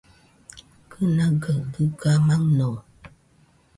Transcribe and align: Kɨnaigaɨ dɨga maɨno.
Kɨnaigaɨ 0.91 1.57
dɨga 1.71 2.11
maɨno. 2.27 2.67